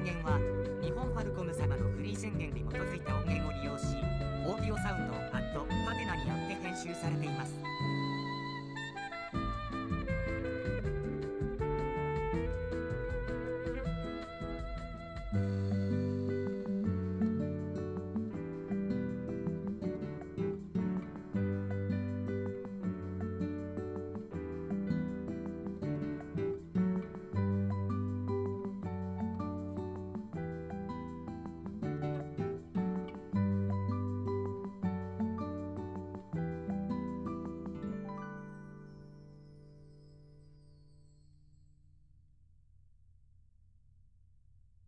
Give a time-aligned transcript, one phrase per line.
[0.00, 0.40] 音源は
[0.80, 3.84] 日本ファルコム様のフリー宣言に基づいた音源を利用し
[4.48, 7.52] オーディオサウンドアットハテナによって編集されています。